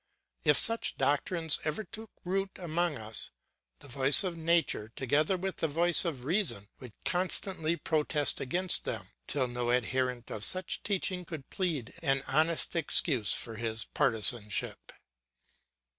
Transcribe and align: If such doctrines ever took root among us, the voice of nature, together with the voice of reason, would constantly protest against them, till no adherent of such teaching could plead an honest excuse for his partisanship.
If 0.43 0.57
such 0.57 0.97
doctrines 0.97 1.59
ever 1.63 1.83
took 1.83 2.09
root 2.25 2.49
among 2.55 2.97
us, 2.97 3.29
the 3.81 3.87
voice 3.87 4.23
of 4.23 4.35
nature, 4.35 4.91
together 4.95 5.37
with 5.37 5.57
the 5.57 5.67
voice 5.67 6.05
of 6.05 6.25
reason, 6.25 6.69
would 6.79 6.93
constantly 7.05 7.75
protest 7.77 8.41
against 8.41 8.83
them, 8.85 9.09
till 9.27 9.47
no 9.47 9.69
adherent 9.69 10.31
of 10.31 10.43
such 10.43 10.81
teaching 10.81 11.23
could 11.23 11.51
plead 11.51 11.93
an 12.01 12.23
honest 12.25 12.75
excuse 12.75 13.35
for 13.35 13.57
his 13.57 13.85
partisanship. 13.85 14.91